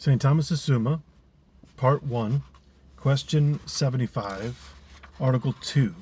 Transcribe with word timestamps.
St. 0.00 0.22
Thomas's 0.22 0.62
Summa, 0.62 1.02
Part 1.76 2.04
1, 2.04 2.40
Question 2.96 3.58
75, 3.66 4.72
Article 5.18 5.56
2. 5.60 5.92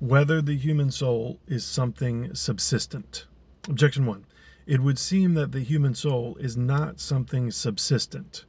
Whether 0.00 0.42
the 0.42 0.56
human 0.56 0.90
soul 0.90 1.38
is 1.46 1.64
something 1.64 2.34
subsistent. 2.34 3.26
Objection 3.68 4.04
1. 4.04 4.26
It 4.66 4.80
would 4.80 4.98
seem 4.98 5.34
that 5.34 5.52
the 5.52 5.60
human 5.60 5.94
soul 5.94 6.36
is 6.40 6.56
not 6.56 6.98
something 6.98 7.52
subsistent. 7.52 8.46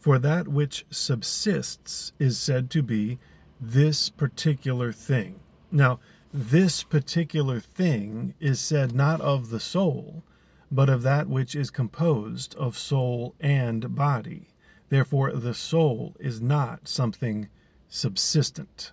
For 0.00 0.18
that 0.18 0.48
which 0.48 0.84
subsists 0.90 2.10
is 2.18 2.36
said 2.36 2.70
to 2.70 2.82
be 2.82 3.20
this 3.60 4.08
particular 4.08 4.90
thing. 4.90 5.38
Now, 5.70 6.00
this 6.32 6.82
particular 6.82 7.60
thing 7.60 8.34
is 8.40 8.58
said 8.58 8.92
not 8.92 9.20
of 9.20 9.50
the 9.50 9.60
soul, 9.60 10.24
but 10.70 10.88
of 10.88 11.02
that 11.02 11.28
which 11.28 11.54
is 11.54 11.70
composed 11.70 12.54
of 12.56 12.78
soul 12.78 13.34
and 13.40 13.94
body. 13.94 14.48
Therefore, 14.88 15.32
the 15.32 15.54
soul 15.54 16.14
is 16.18 16.40
not 16.40 16.88
something 16.88 17.48
subsistent. 17.88 18.92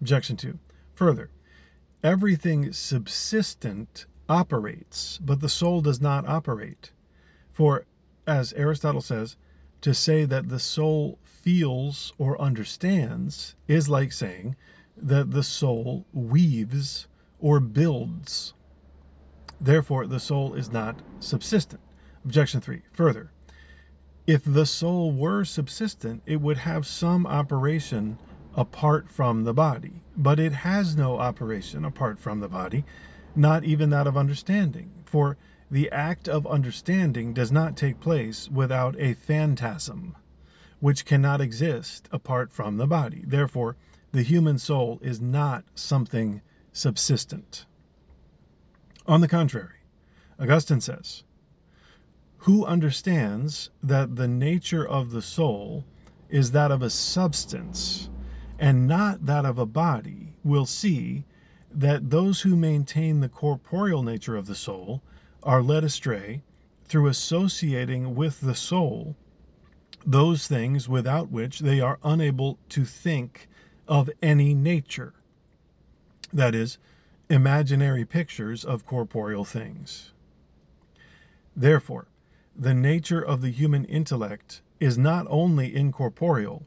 Objection 0.00 0.36
2. 0.36 0.58
Further, 0.94 1.30
everything 2.02 2.72
subsistent 2.72 4.06
operates, 4.28 5.18
but 5.18 5.40
the 5.40 5.48
soul 5.48 5.80
does 5.80 6.00
not 6.00 6.26
operate. 6.26 6.92
For, 7.52 7.84
as 8.26 8.52
Aristotle 8.54 9.00
says, 9.00 9.36
to 9.82 9.92
say 9.92 10.24
that 10.24 10.48
the 10.48 10.60
soul 10.60 11.18
feels 11.24 12.12
or 12.18 12.40
understands 12.40 13.56
is 13.66 13.88
like 13.88 14.12
saying 14.12 14.56
that 14.96 15.32
the 15.32 15.42
soul 15.42 16.06
weaves 16.12 17.08
or 17.40 17.58
builds. 17.60 18.54
Therefore, 19.62 20.08
the 20.08 20.18
soul 20.18 20.54
is 20.54 20.72
not 20.72 21.02
subsistent. 21.20 21.80
Objection 22.24 22.60
3. 22.60 22.82
Further, 22.92 23.30
if 24.26 24.42
the 24.44 24.66
soul 24.66 25.12
were 25.12 25.44
subsistent, 25.44 26.22
it 26.26 26.40
would 26.40 26.58
have 26.58 26.84
some 26.84 27.28
operation 27.28 28.18
apart 28.54 29.08
from 29.08 29.44
the 29.44 29.54
body. 29.54 30.02
But 30.16 30.40
it 30.40 30.52
has 30.52 30.96
no 30.96 31.18
operation 31.18 31.84
apart 31.84 32.18
from 32.18 32.40
the 32.40 32.48
body, 32.48 32.84
not 33.36 33.62
even 33.62 33.90
that 33.90 34.08
of 34.08 34.16
understanding. 34.16 34.90
For 35.04 35.36
the 35.70 35.90
act 35.92 36.28
of 36.28 36.44
understanding 36.46 37.32
does 37.32 37.52
not 37.52 37.76
take 37.76 38.00
place 38.00 38.48
without 38.50 38.96
a 38.98 39.14
phantasm, 39.14 40.16
which 40.80 41.04
cannot 41.04 41.40
exist 41.40 42.08
apart 42.10 42.52
from 42.52 42.78
the 42.78 42.88
body. 42.88 43.22
Therefore, 43.24 43.76
the 44.10 44.22
human 44.22 44.58
soul 44.58 44.98
is 45.02 45.20
not 45.20 45.64
something 45.74 46.42
subsistent. 46.72 47.64
On 49.12 49.20
the 49.20 49.28
contrary, 49.28 49.76
Augustine 50.40 50.80
says, 50.80 51.22
Who 52.38 52.64
understands 52.64 53.68
that 53.82 54.16
the 54.16 54.26
nature 54.26 54.88
of 54.88 55.10
the 55.10 55.20
soul 55.20 55.84
is 56.30 56.52
that 56.52 56.70
of 56.70 56.80
a 56.80 56.88
substance 56.88 58.08
and 58.58 58.88
not 58.88 59.26
that 59.26 59.44
of 59.44 59.58
a 59.58 59.66
body 59.66 60.32
will 60.42 60.64
see 60.64 61.26
that 61.70 62.08
those 62.08 62.40
who 62.40 62.56
maintain 62.56 63.20
the 63.20 63.28
corporeal 63.28 64.02
nature 64.02 64.34
of 64.34 64.46
the 64.46 64.54
soul 64.54 65.02
are 65.42 65.62
led 65.62 65.84
astray 65.84 66.42
through 66.86 67.08
associating 67.08 68.14
with 68.14 68.40
the 68.40 68.54
soul 68.54 69.14
those 70.06 70.48
things 70.48 70.88
without 70.88 71.30
which 71.30 71.58
they 71.58 71.82
are 71.82 71.98
unable 72.02 72.58
to 72.70 72.86
think 72.86 73.46
of 73.86 74.08
any 74.22 74.54
nature. 74.54 75.12
That 76.32 76.54
is, 76.54 76.78
imaginary 77.28 78.04
pictures 78.04 78.64
of 78.64 78.86
corporeal 78.86 79.44
things. 79.44 80.12
Therefore, 81.56 82.08
the 82.56 82.74
nature 82.74 83.20
of 83.22 83.40
the 83.40 83.50
human 83.50 83.84
intellect 83.86 84.62
is 84.80 84.98
not 84.98 85.26
only 85.30 85.74
incorporeal, 85.74 86.66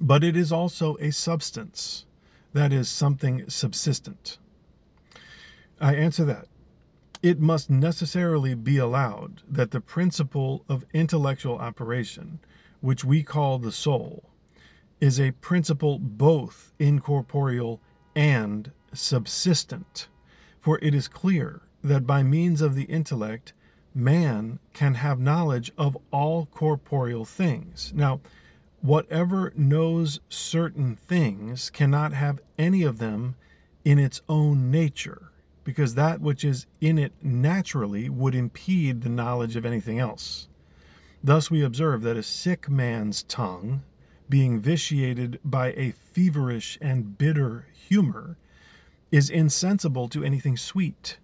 but 0.00 0.22
it 0.22 0.36
is 0.36 0.52
also 0.52 0.96
a 0.96 1.10
substance, 1.10 2.06
that 2.52 2.72
is, 2.72 2.88
something 2.88 3.48
subsistent. 3.48 4.38
I 5.80 5.94
answer 5.94 6.24
that 6.24 6.46
it 7.22 7.40
must 7.40 7.68
necessarily 7.68 8.54
be 8.54 8.78
allowed 8.78 9.42
that 9.48 9.72
the 9.72 9.80
principle 9.80 10.64
of 10.68 10.84
intellectual 10.92 11.58
operation, 11.58 12.38
which 12.80 13.04
we 13.04 13.22
call 13.22 13.58
the 13.58 13.72
soul, 13.72 14.30
is 15.00 15.18
a 15.18 15.32
principle 15.32 15.98
both 15.98 16.72
incorporeal 16.78 17.80
and 18.18 18.72
subsistent. 18.92 20.08
For 20.60 20.80
it 20.82 20.92
is 20.92 21.06
clear 21.06 21.62
that 21.84 22.04
by 22.04 22.24
means 22.24 22.60
of 22.60 22.74
the 22.74 22.82
intellect, 22.82 23.52
man 23.94 24.58
can 24.72 24.94
have 24.94 25.20
knowledge 25.20 25.70
of 25.78 25.96
all 26.10 26.46
corporeal 26.46 27.24
things. 27.24 27.92
Now, 27.94 28.20
whatever 28.80 29.52
knows 29.54 30.18
certain 30.28 30.96
things 30.96 31.70
cannot 31.70 32.12
have 32.12 32.40
any 32.58 32.82
of 32.82 32.98
them 32.98 33.36
in 33.84 34.00
its 34.00 34.20
own 34.28 34.68
nature, 34.68 35.30
because 35.62 35.94
that 35.94 36.20
which 36.20 36.44
is 36.44 36.66
in 36.80 36.98
it 36.98 37.12
naturally 37.22 38.08
would 38.08 38.34
impede 38.34 39.02
the 39.02 39.08
knowledge 39.08 39.54
of 39.54 39.64
anything 39.64 40.00
else. 40.00 40.48
Thus 41.22 41.52
we 41.52 41.62
observe 41.62 42.02
that 42.02 42.16
a 42.16 42.24
sick 42.24 42.68
man's 42.68 43.22
tongue, 43.22 43.84
being 44.28 44.60
vitiated 44.60 45.40
by 45.44 45.72
a 45.72 45.92
feverish 45.92 46.78
and 46.80 47.16
bitter 47.16 47.66
humor, 47.72 48.36
is 49.10 49.30
insensible 49.30 50.08
to 50.08 50.22
anything 50.22 50.56
sweet, 50.56 51.18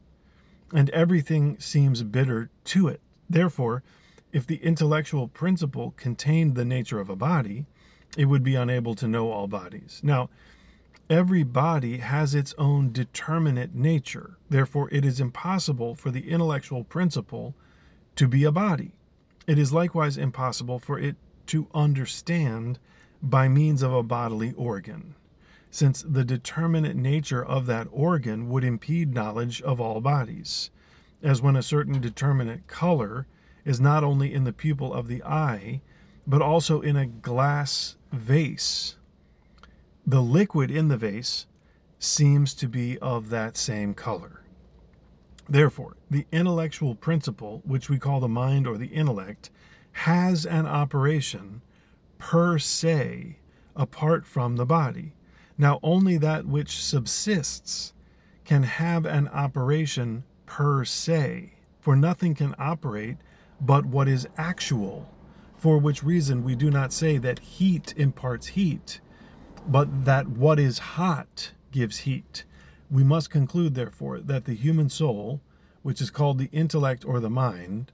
and 0.72 0.88
everything 0.90 1.58
seems 1.58 2.02
bitter 2.02 2.50
to 2.64 2.88
it. 2.88 3.00
Therefore, 3.28 3.82
if 4.32 4.46
the 4.46 4.56
intellectual 4.56 5.28
principle 5.28 5.92
contained 5.96 6.54
the 6.54 6.64
nature 6.64 6.98
of 6.98 7.10
a 7.10 7.16
body, 7.16 7.66
it 8.16 8.24
would 8.24 8.42
be 8.42 8.54
unable 8.54 8.94
to 8.94 9.08
know 9.08 9.30
all 9.30 9.46
bodies. 9.46 10.00
Now, 10.02 10.30
every 11.10 11.42
body 11.42 11.98
has 11.98 12.34
its 12.34 12.54
own 12.56 12.90
determinate 12.90 13.74
nature. 13.74 14.36
Therefore, 14.48 14.88
it 14.90 15.04
is 15.04 15.20
impossible 15.20 15.94
for 15.94 16.10
the 16.10 16.30
intellectual 16.30 16.84
principle 16.84 17.54
to 18.16 18.26
be 18.26 18.44
a 18.44 18.52
body. 18.52 18.92
It 19.46 19.58
is 19.58 19.72
likewise 19.72 20.16
impossible 20.16 20.78
for 20.78 20.98
it 20.98 21.16
to 21.46 21.68
understand 21.74 22.78
by 23.22 23.48
means 23.48 23.82
of 23.82 23.92
a 23.92 24.02
bodily 24.02 24.52
organ 24.52 25.14
since 25.74 26.02
the 26.02 26.24
determinate 26.24 26.94
nature 26.94 27.44
of 27.44 27.66
that 27.66 27.88
organ 27.90 28.48
would 28.48 28.62
impede 28.62 29.12
knowledge 29.12 29.60
of 29.62 29.80
all 29.80 30.00
bodies, 30.00 30.70
as 31.20 31.42
when 31.42 31.56
a 31.56 31.62
certain 31.64 32.00
determinate 32.00 32.64
color 32.68 33.26
is 33.64 33.80
not 33.80 34.04
only 34.04 34.32
in 34.32 34.44
the 34.44 34.52
pupil 34.52 34.94
of 34.94 35.08
the 35.08 35.20
eye, 35.24 35.80
but 36.28 36.40
also 36.40 36.80
in 36.80 36.94
a 36.94 37.06
glass 37.06 37.96
vase. 38.12 38.94
The 40.06 40.22
liquid 40.22 40.70
in 40.70 40.86
the 40.86 40.96
vase 40.96 41.46
seems 41.98 42.54
to 42.54 42.68
be 42.68 42.96
of 43.00 43.30
that 43.30 43.56
same 43.56 43.94
color. 43.94 44.42
Therefore, 45.48 45.96
the 46.08 46.24
intellectual 46.30 46.94
principle, 46.94 47.62
which 47.64 47.90
we 47.90 47.98
call 47.98 48.20
the 48.20 48.28
mind 48.28 48.68
or 48.68 48.78
the 48.78 48.94
intellect, 48.94 49.50
has 49.94 50.46
an 50.46 50.66
operation 50.66 51.62
per 52.18 52.58
se 52.58 53.36
apart 53.74 54.26
from 54.26 54.56
the 54.56 54.66
body 54.66 55.14
now, 55.56 55.78
only 55.84 56.16
that 56.18 56.46
which 56.46 56.82
subsists 56.82 57.92
can 58.44 58.64
have 58.64 59.06
an 59.06 59.28
operation 59.28 60.24
per 60.46 60.84
se, 60.84 61.52
for 61.78 61.94
nothing 61.94 62.34
can 62.34 62.56
operate 62.58 63.18
but 63.60 63.86
what 63.86 64.08
is 64.08 64.26
actual, 64.36 65.08
for 65.56 65.78
which 65.78 66.02
reason 66.02 66.42
we 66.42 66.56
do 66.56 66.70
not 66.70 66.92
say 66.92 67.18
that 67.18 67.38
heat 67.38 67.94
imparts 67.96 68.48
heat, 68.48 69.00
but 69.68 70.04
that 70.04 70.26
what 70.28 70.58
is 70.58 70.78
hot 70.78 71.52
gives 71.70 71.98
heat. 71.98 72.44
We 72.90 73.04
must 73.04 73.30
conclude, 73.30 73.74
therefore, 73.74 74.18
that 74.18 74.44
the 74.44 74.54
human 74.54 74.90
soul, 74.90 75.40
which 75.82 76.00
is 76.00 76.10
called 76.10 76.38
the 76.38 76.50
intellect 76.52 77.04
or 77.04 77.20
the 77.20 77.30
mind, 77.30 77.92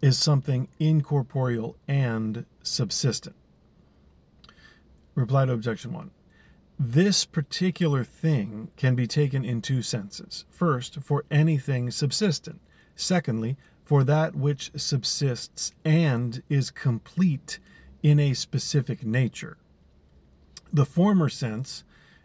is 0.00 0.18
something 0.18 0.68
incorporeal 0.78 1.76
and 1.86 2.44
subsistent. 2.62 3.36
Reply 5.14 5.46
to 5.46 5.52
objection 5.52 5.92
1. 5.92 6.10
This 6.78 7.24
particular 7.24 8.04
thing 8.04 8.70
can 8.76 8.94
be 8.94 9.08
taken 9.08 9.44
in 9.44 9.60
two 9.60 9.82
senses. 9.82 10.44
First, 10.48 11.00
for 11.00 11.24
anything 11.30 11.90
subsistent. 11.90 12.60
Secondly, 12.94 13.56
for 13.84 14.04
that 14.04 14.36
which 14.36 14.70
subsists 14.76 15.72
and 15.84 16.42
is 16.48 16.70
complete 16.70 17.58
in 18.02 18.20
a 18.20 18.34
specific 18.34 19.04
nature. 19.04 19.56
The 20.72 20.84
former 20.84 21.28
sense 21.28 21.84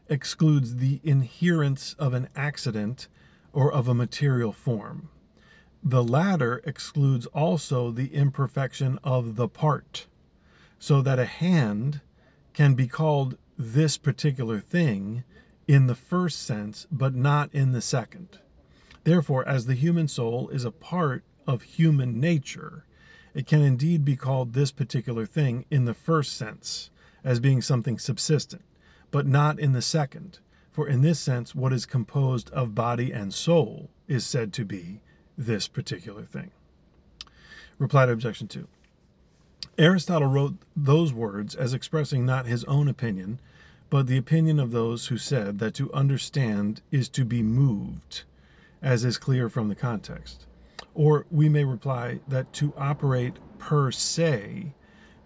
excludes 0.09 0.75
the 0.75 0.99
inherence 1.03 1.95
of 1.97 2.13
an 2.13 2.27
accident 2.35 3.07
or 3.53 3.71
of 3.71 3.87
a 3.87 3.93
material 3.93 4.51
form. 4.51 5.09
The 5.85 6.01
latter 6.01 6.61
excludes 6.63 7.25
also 7.25 7.91
the 7.91 8.13
imperfection 8.13 8.99
of 9.03 9.35
the 9.35 9.49
part, 9.49 10.07
so 10.79 11.01
that 11.01 11.19
a 11.19 11.25
hand 11.25 11.99
can 12.53 12.73
be 12.73 12.87
called 12.87 13.37
this 13.57 13.97
particular 13.97 14.61
thing 14.61 15.25
in 15.67 15.87
the 15.87 15.93
first 15.95 16.41
sense, 16.41 16.87
but 16.89 17.13
not 17.13 17.53
in 17.53 17.73
the 17.73 17.81
second. 17.81 18.39
Therefore, 19.03 19.45
as 19.45 19.65
the 19.65 19.73
human 19.73 20.07
soul 20.07 20.47
is 20.47 20.63
a 20.63 20.71
part 20.71 21.25
of 21.45 21.63
human 21.63 22.17
nature, 22.17 22.85
it 23.33 23.45
can 23.45 23.61
indeed 23.61 24.05
be 24.05 24.15
called 24.15 24.53
this 24.53 24.71
particular 24.71 25.25
thing 25.25 25.65
in 25.69 25.83
the 25.83 25.93
first 25.93 26.37
sense, 26.37 26.91
as 27.25 27.41
being 27.41 27.61
something 27.61 27.99
subsistent, 27.99 28.63
but 29.11 29.27
not 29.27 29.59
in 29.59 29.73
the 29.73 29.81
second, 29.81 30.39
for 30.71 30.87
in 30.87 31.01
this 31.01 31.19
sense 31.19 31.53
what 31.53 31.73
is 31.73 31.85
composed 31.85 32.49
of 32.51 32.73
body 32.73 33.11
and 33.11 33.33
soul 33.33 33.89
is 34.07 34.25
said 34.25 34.53
to 34.53 34.63
be 34.63 35.01
this 35.37 35.67
particular 35.67 36.23
thing. 36.23 36.51
Reply 37.79 38.05
to 38.05 38.11
objection 38.11 38.47
2. 38.47 38.67
Aristotle 39.77 40.27
wrote 40.27 40.55
those 40.75 41.11
words 41.11 41.55
as 41.55 41.73
expressing 41.73 42.25
not 42.25 42.45
his 42.45 42.63
own 42.65 42.87
opinion, 42.87 43.39
but 43.89 44.07
the 44.07 44.17
opinion 44.17 44.59
of 44.59 44.71
those 44.71 45.07
who 45.07 45.17
said 45.17 45.59
that 45.59 45.73
to 45.75 45.91
understand 45.93 46.81
is 46.91 47.09
to 47.09 47.25
be 47.25 47.41
moved, 47.41 48.23
as 48.81 49.03
is 49.03 49.17
clear 49.17 49.49
from 49.49 49.69
the 49.69 49.75
context. 49.75 50.45
Or 50.93 51.25
we 51.31 51.49
may 51.49 51.63
reply 51.63 52.19
that 52.27 52.53
to 52.53 52.73
operate 52.77 53.37
per 53.57 53.91
se 53.91 54.73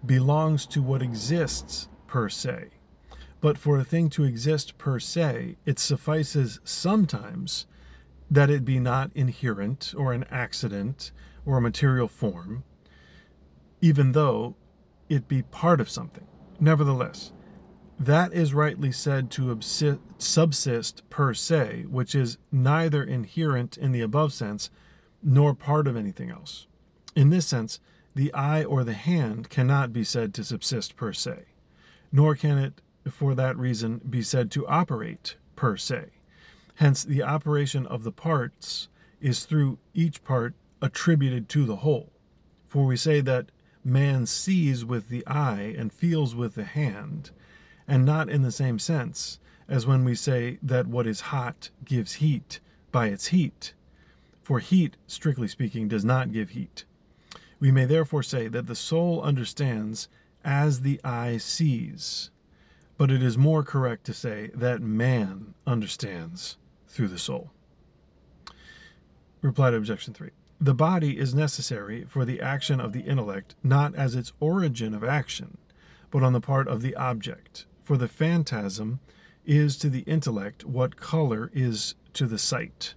belongs 0.06 0.66
to 0.68 0.82
what 0.82 1.02
exists 1.02 1.90
per 2.08 2.30
se. 2.30 2.70
But 3.42 3.58
for 3.58 3.78
a 3.78 3.84
thing 3.84 4.10
to 4.12 4.24
exist 4.24 4.78
per 4.78 5.00
se, 5.00 5.58
it 5.66 5.80
suffices 5.80 6.60
sometimes 6.64 7.66
that 8.30 8.50
it 8.50 8.66
be 8.66 8.80
not 8.80 9.12
inherent 9.16 9.94
or 9.98 10.14
an 10.14 10.26
accident 10.30 11.12
or 11.46 11.58
a 11.58 11.62
material 11.62 12.08
form, 12.08 12.64
even 13.82 14.12
though 14.12 14.56
it 15.10 15.28
be 15.28 15.42
part 15.44 15.80
of 15.80 15.90
something. 15.90 16.28
Nevertheless, 16.60 17.32
that 18.00 18.34
is 18.34 18.54
rightly 18.54 18.92
said 18.92 19.32
to 19.32 19.60
subsist 20.18 21.10
per 21.10 21.34
se, 21.34 21.86
which 21.90 22.14
is 22.14 22.38
neither 22.52 23.04
inherent 23.04 23.78
in 23.78 23.92
the 23.92 24.02
above 24.02 24.34
sense 24.34 24.70
nor 25.24 25.56
part 25.56 25.88
of 25.88 25.96
anything 25.96 26.30
else. 26.30 26.68
In 27.16 27.30
this 27.30 27.48
sense, 27.48 27.80
the 28.14 28.34
eye 28.34 28.64
or 28.64 28.84
the 28.84 28.94
hand 28.94 29.50
cannot 29.50 29.94
be 29.94 30.04
said 30.04 30.34
to 30.34 30.44
subsist 30.44 30.96
per 30.96 31.14
se, 31.14 31.46
nor 32.12 32.36
can 32.36 32.58
it 32.58 32.82
for 33.10 33.34
that 33.36 33.58
reason 33.58 34.02
be 34.10 34.22
said 34.22 34.52
to 34.52 34.68
operate 34.68 35.38
per 35.56 35.78
se. 35.78 36.10
Hence, 36.80 37.04
the 37.04 37.24
operation 37.24 37.88
of 37.88 38.04
the 38.04 38.12
parts 38.12 38.88
is 39.20 39.46
through 39.46 39.80
each 39.96 40.24
part 40.24 40.54
attributed 40.80 41.50
to 41.50 41.66
the 41.66 41.78
whole. 41.78 42.14
For 42.68 42.86
we 42.86 42.96
say 42.96 43.20
that 43.22 43.52
man 43.84 44.28
sees 44.28 44.86
with 44.86 45.10
the 45.10 45.26
eye 45.26 45.74
and 45.76 45.92
feels 45.92 46.36
with 46.36 46.54
the 46.54 46.66
hand, 46.66 47.32
and 47.88 48.06
not 48.06 48.30
in 48.30 48.44
the 48.44 48.52
same 48.52 48.78
sense 48.78 49.40
as 49.68 49.88
when 49.88 50.04
we 50.04 50.14
say 50.14 50.60
that 50.62 50.86
what 50.86 51.08
is 51.08 51.20
hot 51.34 51.72
gives 51.84 52.14
heat 52.14 52.60
by 52.92 53.08
its 53.08 53.28
heat. 53.28 53.74
For 54.44 54.60
heat, 54.60 54.98
strictly 55.08 55.48
speaking, 55.48 55.88
does 55.88 56.06
not 56.06 56.32
give 56.32 56.52
heat. 56.52 56.86
We 57.60 57.72
may 57.72 57.86
therefore 57.86 58.22
say 58.22 58.50
that 58.50 58.68
the 58.68 58.76
soul 58.76 59.24
understands 59.24 60.10
as 60.44 60.82
the 60.82 61.04
eye 61.04 61.38
sees, 61.38 62.30
but 62.98 63.10
it 63.10 63.24
is 63.24 63.36
more 63.36 63.64
correct 63.64 64.04
to 64.06 64.14
say 64.14 64.52
that 64.54 64.80
man 64.84 65.56
understands 65.66 66.58
through 66.88 67.10
the 67.10 67.20
soul. 67.20 67.52
Reply 69.42 69.72
to 69.72 69.78
objection 69.78 70.14
3. 70.14 70.30
The 70.60 70.74
body 70.74 71.20
is 71.20 71.36
necessary 71.36 72.06
for 72.06 72.26
the 72.26 72.42
action 72.42 72.80
of 72.80 72.92
the 72.92 73.02
intellect, 73.02 73.56
not 73.62 73.94
as 73.94 74.16
its 74.16 74.34
origin 74.40 74.96
of 74.96 75.04
action, 75.04 75.58
but 76.10 76.24
on 76.24 76.34
the 76.34 76.42
part 76.42 76.68
of 76.68 76.82
the 76.82 76.96
object. 76.96 77.68
For 77.84 77.98
the 77.98 78.08
phantasm 78.08 79.00
is 79.46 79.78
to 79.78 79.90
the 79.90 80.02
intellect 80.02 80.66
what 80.66 80.98
color 80.98 81.52
is 81.54 81.94
to 82.14 82.26
the 82.26 82.40
sight. 82.40 82.96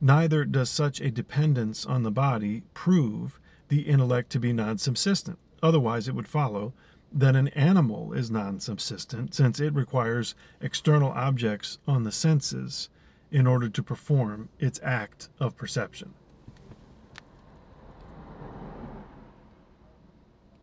Neither 0.00 0.44
does 0.44 0.70
such 0.70 1.00
a 1.00 1.10
dependence 1.10 1.84
on 1.84 2.04
the 2.04 2.10
body 2.10 2.62
prove 2.74 3.40
the 3.68 3.82
intellect 3.82 4.30
to 4.30 4.38
be 4.38 4.52
non 4.52 4.78
subsistent. 4.78 5.38
Otherwise, 5.62 6.06
it 6.06 6.14
would 6.14 6.28
follow 6.28 6.72
that 7.12 7.34
an 7.34 7.48
animal 7.48 8.12
is 8.12 8.30
non 8.30 8.60
subsistent, 8.60 9.34
since 9.34 9.60
it 9.60 9.74
requires 9.74 10.34
external 10.60 11.10
objects 11.10 11.78
on 11.86 12.04
the 12.04 12.12
senses 12.12 12.88
in 13.34 13.48
order 13.48 13.68
to 13.68 13.82
perform 13.82 14.48
its 14.60 14.78
act 14.84 15.28
of 15.40 15.56
perception. 15.56 16.14